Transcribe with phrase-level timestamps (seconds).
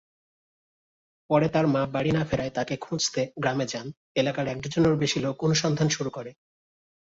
[1.29, 3.87] পরে তার মা বাড়ি না ফেরায় তাকে খুঁজতে গ্রামে যান;
[4.15, 6.31] এলাকার এক ডজনেরও বেশি লোক অনুসন্ধান শুরু করে।